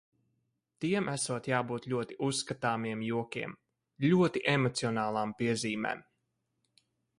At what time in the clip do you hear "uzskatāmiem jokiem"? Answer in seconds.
2.29-3.55